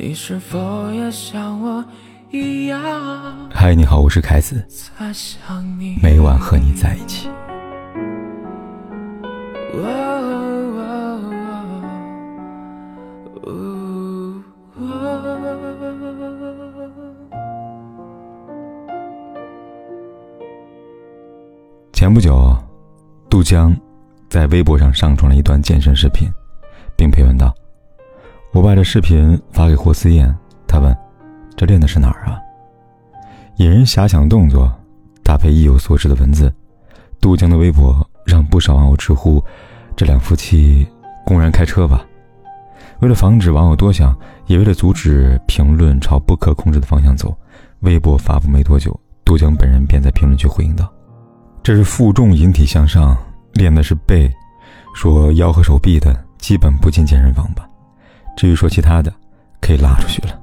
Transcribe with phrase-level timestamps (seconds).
[0.00, 1.84] 你是否也像我
[2.30, 2.80] 一样？
[3.52, 4.64] 嗨，你好，我是凯子。
[6.00, 7.28] 每晚和你在一起。
[21.92, 22.56] 前不久，
[23.28, 23.76] 杜江
[24.30, 26.28] 在微博上上传了一段健身视频，
[26.96, 27.52] 并配文道。
[28.52, 30.34] 我把这视频发给霍思燕，
[30.66, 30.96] 她问
[31.54, 32.40] ：“这练的是哪儿啊？”
[33.56, 34.72] 引人遐想的动作，
[35.22, 36.52] 搭配意有所指的文字，
[37.20, 37.94] 杜江的微博
[38.24, 39.42] 让不少网友直呼
[39.94, 40.86] ：“这两夫妻
[41.24, 42.04] 公然开车吧？”
[43.00, 44.16] 为了防止网友多想，
[44.46, 47.36] 也为了阻止评论朝不可控制的方向走，
[47.80, 50.90] 微博发布没多久，杜江本人便在评论区回应道
[51.62, 53.16] ：“这是负重引体向上，
[53.52, 54.28] 练的是背，
[54.94, 57.67] 说腰和手臂的，基本不进健身房吧。”
[58.38, 59.12] 至于说其他的，
[59.60, 60.40] 可以拉出去了。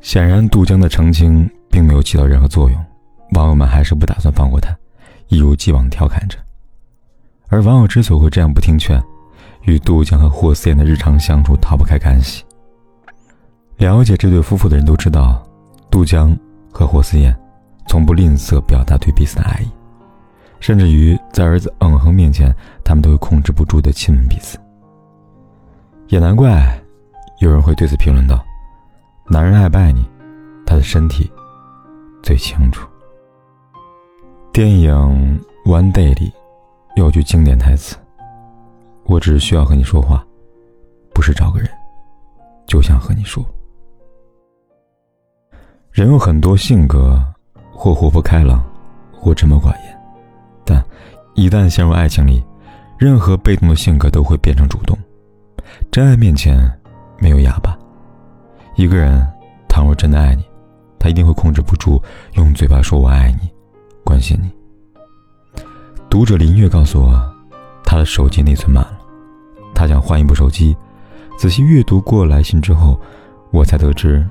[0.00, 2.84] 显然，杜江的澄清并没有起到任何作用，
[3.32, 4.74] 网友们还是不打算放过他，
[5.28, 6.38] 一如既往调侃着。
[7.48, 8.98] 而网友之所以会这样不听劝，
[9.64, 12.42] 与杜江和霍思燕的日常相处逃不开干系。
[13.76, 15.46] 了解这对夫妇的人都知道，
[15.90, 16.34] 杜江
[16.72, 17.38] 和霍思燕
[17.86, 19.68] 从不吝啬表达对彼此的爱意，
[20.58, 22.50] 甚至于在儿子嗯哼面前，
[22.82, 24.58] 他们都会控制不住的亲吻彼此。
[26.08, 26.79] 也难怪。
[27.40, 28.44] 有人会对此评论道
[29.26, 30.06] ：“男人爱不爱你，
[30.66, 31.30] 他的身体
[32.22, 32.86] 最清楚。”
[34.52, 34.92] 电影
[35.70, 36.30] 《One Day》里
[36.96, 37.96] 有句经典台词
[39.04, 40.22] ：“我只需要和你说话，
[41.14, 41.70] 不是找个人，
[42.66, 43.42] 就想和你说。”
[45.92, 47.18] 人有很多性格，
[47.72, 48.62] 或活泼开朗，
[49.18, 49.98] 或沉默寡言，
[50.62, 50.84] 但
[51.32, 52.44] 一旦陷入爱情里，
[52.98, 54.94] 任何被动的性格都会变成主动。
[55.90, 56.70] 真爱面前。
[57.20, 57.78] 没有哑巴。
[58.76, 59.24] 一个人，
[59.68, 60.44] 倘若真的爱你，
[60.98, 62.02] 他一定会控制不住
[62.34, 63.48] 用嘴巴说“我爱你”，
[64.02, 64.50] 关心你。
[66.08, 67.34] 读者林月告诉我，
[67.84, 68.98] 他的手机内存满了，
[69.74, 70.76] 他想换一部手机。
[71.38, 72.98] 仔细阅读过来信之后，
[73.50, 74.26] 我才得知，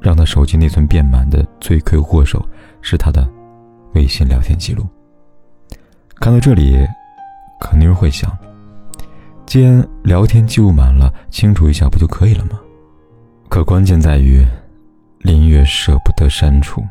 [0.00, 2.44] 让他手机内存变满的罪魁祸首
[2.80, 3.28] 是他的
[3.94, 4.86] 微信聊天记录。
[6.16, 6.86] 看到这里，
[7.60, 8.30] 肯定会想。
[9.52, 12.58] 既然聊天记录满了，清除一下不就可以了吗？
[13.50, 14.42] 可关键在于，
[15.18, 16.82] 林月舍不得删除。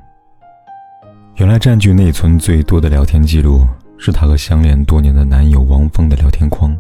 [1.37, 3.67] 原来占据内存最多的聊天记录，
[3.97, 6.77] 是她和相恋多年的男友王峰的聊天框，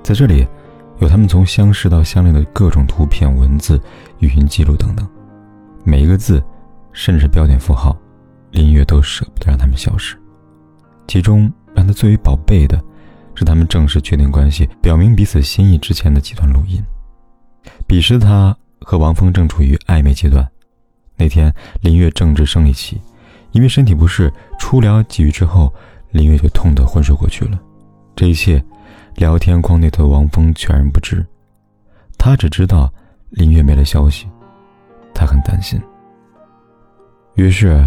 [0.00, 0.46] 在这里，
[1.00, 3.82] 有他们从相识到相恋的各种图片、文字、
[4.20, 5.04] 语音记录等等，
[5.82, 6.40] 每一个字，
[6.92, 7.96] 甚至标点符号，
[8.52, 10.16] 林月都舍不得让他们消失。
[11.08, 12.80] 其中让她最为宝贝的。
[13.34, 16.82] 是他们正式确定关系、表明彼此心意之前的几段录音。
[17.86, 20.46] 彼时他和王峰正处于暧昧阶段。
[21.16, 23.00] 那天林月正值生理期，
[23.52, 25.72] 因为身体不适，初聊几句之后，
[26.10, 27.58] 林月就痛得昏睡过去了。
[28.16, 28.62] 这一切，
[29.16, 31.24] 聊天框内的王峰全然不知。
[32.18, 32.92] 他只知道
[33.30, 34.26] 林月没了消息，
[35.14, 35.80] 他很担心。
[37.34, 37.84] 于是，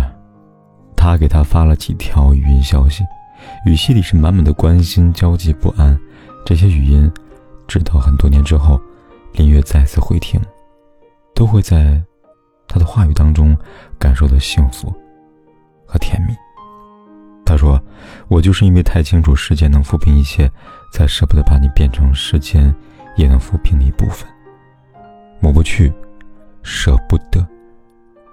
[0.96, 3.04] 他给他发了几条语音消息。
[3.66, 5.98] 语气里是满满的关心、焦急不安。
[6.46, 7.12] 这些语音，
[7.68, 8.80] 直到很多年之后，
[9.34, 10.40] 林月再次回听，
[11.36, 12.02] 都会在
[12.68, 13.58] 他的话语当中
[14.00, 14.94] 感受到幸福
[15.86, 16.34] 和甜蜜。
[17.46, 17.82] 他说
[18.28, 20.50] ：“我就是因为太清楚时间能抚平一切，
[20.92, 22.74] 才舍不得把你变成时间
[23.16, 24.28] 也能抚平的一部分。
[25.40, 25.94] 抹不去，
[26.64, 27.46] 舍不得。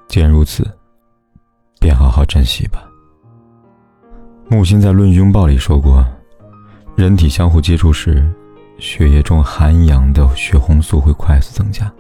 [0.09, 0.69] 既然如此，
[1.81, 2.89] 便好好珍惜吧。”
[4.47, 6.05] 木心在《论拥抱》里说过，
[6.95, 8.31] 人体相互接触时，
[8.79, 11.91] 血液中含氧的血红素会快速增加。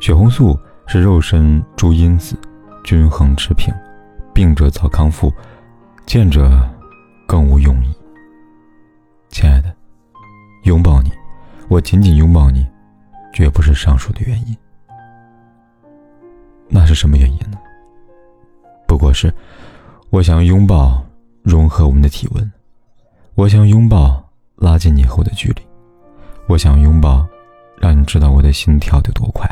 [0.00, 2.36] 血红素是肉身诸因子
[2.82, 3.72] 均衡持平，
[4.34, 5.32] 病者早康复，
[6.04, 6.68] 见者
[7.28, 7.94] 更无用意。
[9.28, 9.72] 亲爱的，
[10.64, 11.12] 拥抱你，
[11.68, 12.66] 我紧紧拥抱你，
[13.32, 14.56] 绝不是上述的原因。
[16.68, 17.56] 那是什么原因呢？
[18.84, 19.32] 不过是。
[20.14, 21.04] 我想拥抱
[21.42, 22.52] 融合我们的体温，
[23.34, 24.24] 我想拥抱
[24.54, 25.62] 拉近你和我的距离，
[26.46, 27.26] 我想拥抱
[27.76, 29.44] 让你知道我的心跳得多快，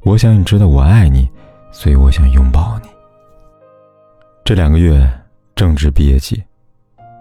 [0.00, 1.28] 我想你知道我爱你，
[1.72, 2.88] 所以我想拥抱你。
[4.46, 5.06] 这两个月
[5.54, 6.42] 正值毕业季，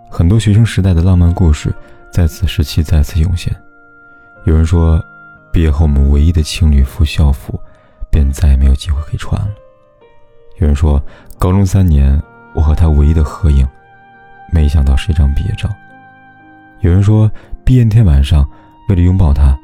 [0.09, 1.75] 很多学生时代的浪漫故事
[2.09, 3.53] 在此时期再次涌现。
[4.45, 5.03] 有人说，
[5.51, 7.59] 毕业后我们唯一的情侣服校服
[8.09, 9.49] 便再也没有机会可以穿了。
[10.59, 11.03] 有人说，
[11.37, 12.17] 高中三年。
[12.55, 13.67] 我和他唯一的合影，
[14.51, 15.69] 没想到是一张毕业照。
[16.79, 17.29] 有人说，
[17.63, 18.47] 毕业那天晚上，
[18.89, 19.57] 为了拥抱他，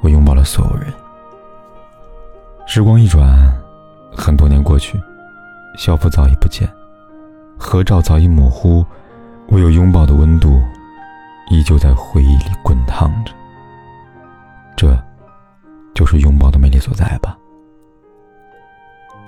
[0.00, 0.92] 我拥抱了所有人。
[2.66, 3.52] 时光一转，
[4.16, 4.98] 很多年过去，
[5.76, 6.68] 校服早已不见，
[7.58, 8.84] 合照早已模糊，
[9.48, 10.62] 唯有拥抱的温度，
[11.50, 13.32] 依旧在回忆里滚烫着。
[14.76, 14.96] 这，
[15.92, 17.36] 就是拥抱的魅力所在吧。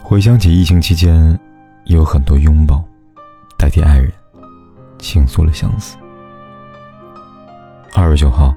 [0.02, 1.38] 回想起疫情期间，
[1.84, 2.84] 也有很多拥抱，
[3.58, 4.12] 代替爱人，
[4.98, 5.96] 倾诉了相思。
[7.94, 8.54] 二月九号，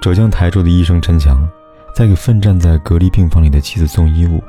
[0.00, 1.46] 浙江台州的医生陈强。
[1.94, 4.42] 在给奋战在隔离病房里的妻子送衣物，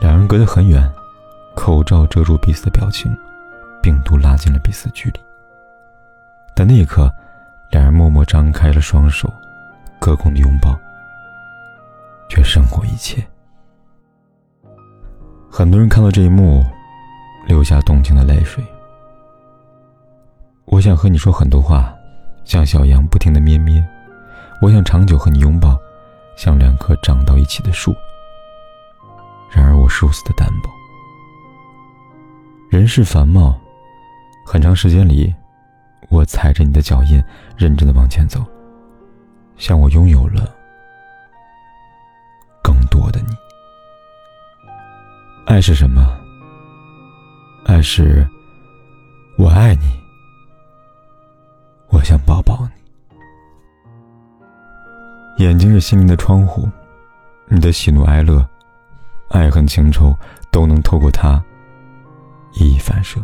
[0.00, 0.90] 两人隔得很远，
[1.54, 3.14] 口罩遮住彼此的表情，
[3.82, 5.20] 病毒拉近了彼此距离。
[6.56, 7.12] 但那一刻，
[7.72, 9.30] 两人默默张开了双手，
[10.00, 10.74] 隔空的拥抱，
[12.30, 13.22] 却胜过一切。
[15.50, 16.64] 很多人看到这一幕，
[17.46, 18.64] 流下动情的泪水。
[20.64, 21.94] 我想和你说很多话，
[22.44, 23.84] 像小羊不停的咩咩。
[24.60, 25.76] 我想长久和你拥抱。
[26.34, 27.94] 像两棵长到一起的树。
[29.50, 30.70] 然而我如此的单薄。
[32.70, 33.54] 人世繁茂，
[34.46, 35.32] 很长时间里，
[36.08, 37.22] 我踩着你的脚印，
[37.54, 38.42] 认真的往前走。
[39.58, 40.50] 像我拥有了
[42.64, 43.36] 更多的你。
[45.44, 46.18] 爱是什么？
[47.82, 48.26] 是，
[49.36, 50.00] 我爱你，
[51.88, 52.66] 我想抱抱
[55.36, 55.44] 你。
[55.44, 56.68] 眼睛是心灵的窗户，
[57.48, 58.48] 你的喜怒哀乐、
[59.30, 60.16] 爱恨情仇
[60.50, 61.42] 都能透过它
[62.54, 63.20] 一一反射。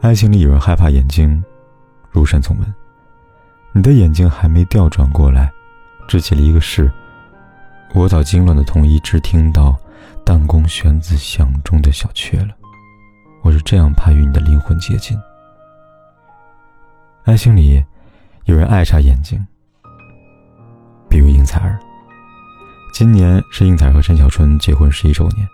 [0.00, 1.42] 爱情里有人害怕眼睛，
[2.10, 2.74] 如山从文。
[3.72, 5.50] 你的眼睛还没调转过来，
[6.06, 6.90] 支起了一个誓。
[7.94, 9.76] 我早惊乱的同一只听到
[10.24, 12.54] 弹弓弦子响中的小雀了。
[13.42, 15.18] 我是这样怕与你的灵魂接近。
[17.24, 17.82] 爱情里
[18.44, 19.44] 有人爱眨眼睛。
[21.08, 21.78] 比如应采儿，
[22.92, 25.46] 今年是应采儿和陈小春结婚十一周年。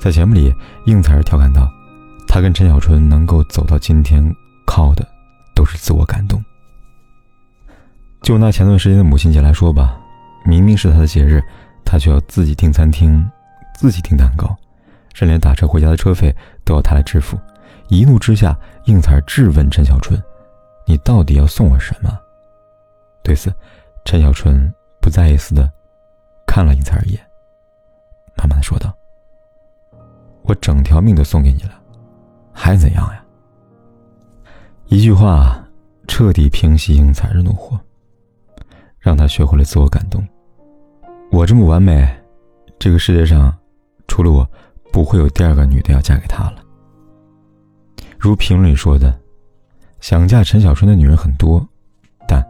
[0.00, 0.52] 在节目里，
[0.86, 1.70] 应采儿调侃道
[2.26, 4.34] ：“他跟陈小春能够走到今天，
[4.66, 5.06] 靠的
[5.54, 6.42] 都是自我感动。”
[8.22, 9.96] 就拿前段时间的母亲节来说吧，
[10.44, 11.42] 明明是他的节日，
[11.84, 13.30] 他却要自己订餐厅，
[13.74, 14.56] 自己订蛋糕，
[15.14, 16.34] 甚至连打车回家的车费
[16.64, 17.38] 都要他来支付。
[17.88, 20.22] 一怒之下，应采儿质问陈小春
[20.86, 22.16] ：“你到底要送我什么？”
[23.22, 23.52] 对此，
[24.04, 25.70] 陈小春不再意思的
[26.46, 27.20] 看了应采儿一眼，
[28.36, 28.92] 慢慢的说道
[30.42, 31.72] ：“我整条命都送给你了，
[32.52, 33.24] 还怎样呀？”
[34.86, 35.62] 一句话
[36.08, 37.78] 彻底平息应采儿的怒火，
[38.98, 40.26] 让他学会了自我感动。
[41.30, 42.08] 我这么完美，
[42.78, 43.56] 这个世界上
[44.08, 44.48] 除了我，
[44.92, 46.56] 不会有第二个女的要嫁给他了。
[48.18, 49.18] 如评论里说的，
[50.00, 51.66] 想嫁陈小春的女人很多。
[52.28, 52.44] 但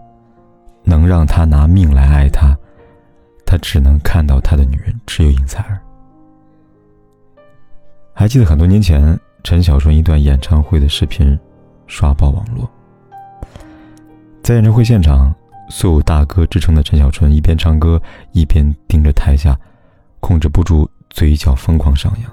[0.83, 2.57] 能让他拿命来爱他，
[3.47, 5.81] 他只能看到他的女人只有应采儿。
[8.13, 11.39] 还记得很多年前陈小春一段演唱会的视频，
[11.87, 12.69] 刷爆网络。
[14.43, 15.35] 在演唱会现场，
[15.71, 18.01] 素有大哥之称的陈小春一边唱歌，
[18.33, 19.59] 一边盯着台下，
[20.19, 22.31] 控制不住嘴角疯狂上扬。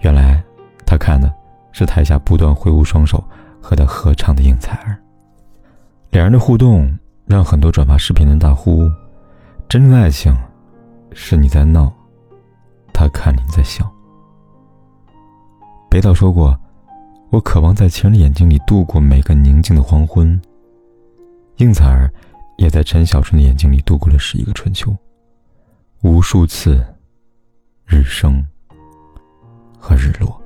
[0.00, 0.42] 原来，
[0.86, 1.32] 他看的
[1.72, 3.22] 是台下不断挥舞双手
[3.60, 4.98] 和他合唱的应采儿。
[6.10, 6.92] 两人的互动。
[7.26, 8.86] 让很多转发视频的大呼
[9.66, 10.30] ：“真正的爱情，
[11.14, 11.90] 是你在闹，
[12.92, 13.90] 他看你在笑。”
[15.88, 16.54] 北岛说过
[17.32, 20.38] ：“我渴望在情人的眼睛里度过每个宁静的黄昏。”
[21.56, 22.12] 应采儿
[22.58, 24.94] 也在陈小春的眼睛里度过了十一个春秋，
[26.02, 26.84] 无数次
[27.86, 28.44] 日升
[29.78, 30.40] 和日落。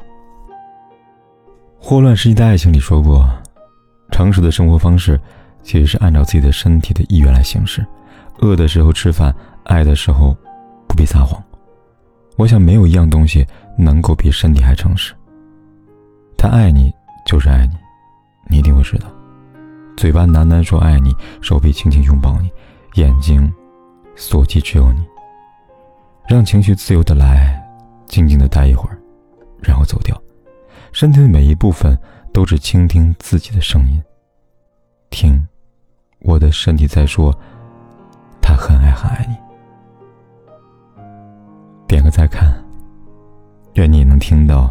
[1.79, 3.29] 霍乱时期的爱情里说过
[4.13, 5.21] ：“成熟的生活方式。”
[5.61, 7.85] 其实是按照自己的身体的意愿来行事，
[8.39, 10.35] 饿的时候吃饭，爱的时候
[10.87, 11.43] 不必撒谎。
[12.37, 15.13] 我想没有一样东西能够比身体还诚实。
[16.39, 16.91] 他爱你
[17.27, 17.75] 就是爱你，
[18.49, 19.09] 你一定会知道。
[19.95, 22.51] 嘴巴喃喃说爱你，手臂轻轻拥抱你，
[22.95, 23.53] 眼睛
[24.17, 25.01] 所及只有你。
[26.29, 27.59] 让情绪自由的来，
[28.07, 28.99] 静静的待一会儿，
[29.63, 30.15] 然后走掉。
[30.93, 31.99] 身体的每一部分
[32.35, 34.03] 都只倾听自己的声音，
[35.09, 35.43] 听。
[36.21, 37.35] 我的身体在说，
[38.43, 39.37] 他很爱很爱你。
[41.87, 42.63] 点个再看，
[43.75, 44.71] 愿你能听到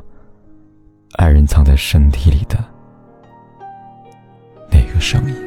[1.14, 2.64] 爱人藏在身体里的
[4.70, 5.47] 那个声音。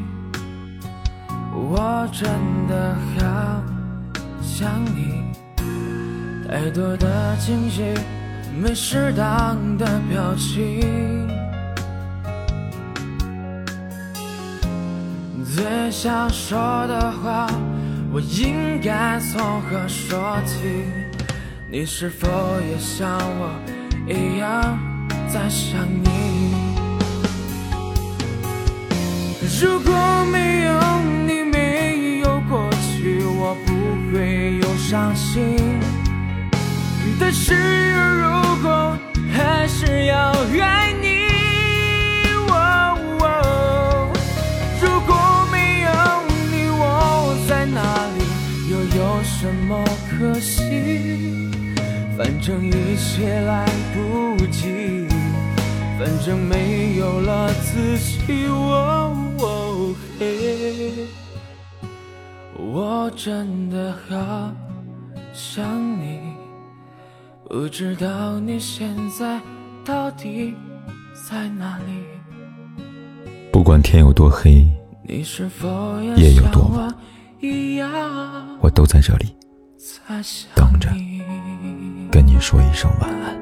[1.73, 2.27] 我真
[2.67, 3.63] 的好
[4.41, 5.23] 想你，
[6.45, 7.93] 太多的惊喜，
[8.61, 11.29] 没适当的表情。
[15.55, 17.47] 最想说的话，
[18.11, 20.83] 我应该从何说起？
[21.71, 22.27] 你是否
[22.69, 23.49] 也像我
[24.09, 24.77] 一样
[25.29, 26.30] 在想你？
[35.21, 35.55] 心。
[37.19, 37.53] 但是
[37.93, 38.25] 如
[38.63, 38.97] 果
[39.31, 41.09] 还是要爱你。
[44.83, 45.13] 如果
[45.51, 45.89] 没有
[46.51, 46.81] 你，我
[47.47, 47.79] 在哪
[48.17, 48.19] 里，
[48.71, 49.69] 又有什么
[50.09, 50.57] 可惜？
[52.17, 53.99] 反正一切来不
[54.47, 55.07] 及，
[55.99, 58.47] 反正没有了自己。
[58.47, 61.07] 哦嘿，
[62.57, 64.51] 我真的好
[65.33, 66.19] 想你，
[67.47, 69.39] 不知道你现在
[69.85, 70.53] 到底
[71.13, 72.03] 在哪里？
[73.51, 74.67] 不管天有多黑，
[75.07, 75.23] 夜
[76.33, 76.93] 有多晚。
[78.59, 79.33] 我都在这里
[80.53, 80.89] 等着，
[82.11, 83.39] 跟你说一声晚安。